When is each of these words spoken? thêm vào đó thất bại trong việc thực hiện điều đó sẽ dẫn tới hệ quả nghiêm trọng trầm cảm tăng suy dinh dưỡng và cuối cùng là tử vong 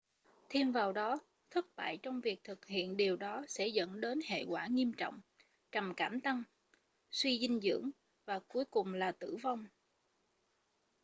thêm 0.49 0.71
vào 0.71 0.91
đó 0.93 1.19
thất 1.51 1.65
bại 1.75 1.97
trong 2.03 2.21
việc 2.21 2.43
thực 2.43 2.65
hiện 2.65 2.97
điều 2.97 3.15
đó 3.15 3.43
sẽ 3.47 3.67
dẫn 3.67 3.99
tới 4.01 4.15
hệ 4.27 4.43
quả 4.43 4.67
nghiêm 4.67 4.93
trọng 4.93 5.19
trầm 5.71 5.93
cảm 5.97 6.19
tăng 6.21 6.43
suy 7.11 7.39
dinh 7.39 7.61
dưỡng 7.61 7.89
và 8.25 8.39
cuối 8.47 8.65
cùng 8.65 8.93
là 8.93 9.11
tử 9.11 9.37
vong 9.43 9.65